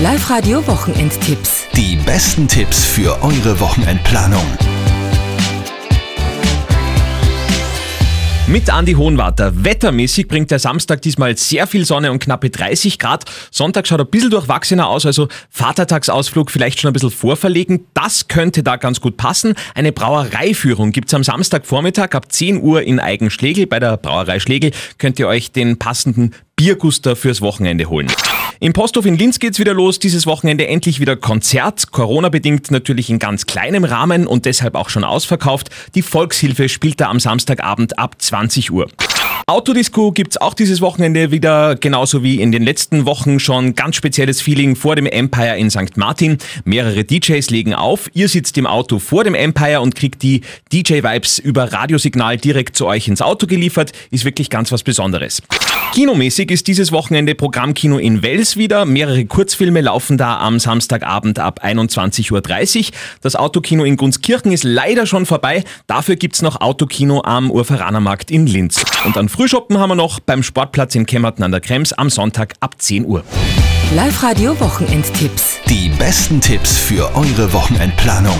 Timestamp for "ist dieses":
56.50-56.92